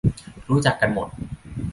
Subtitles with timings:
[0.49, 1.07] รู้จักกันหมด